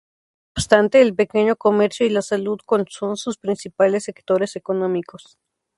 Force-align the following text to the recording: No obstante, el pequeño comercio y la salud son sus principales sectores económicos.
No 0.01 0.51
obstante, 0.61 0.99
el 0.99 1.13
pequeño 1.13 1.55
comercio 1.55 2.07
y 2.07 2.09
la 2.09 2.23
salud 2.23 2.57
son 2.89 3.17
sus 3.17 3.37
principales 3.37 4.05
sectores 4.05 4.55
económicos. 4.55 5.37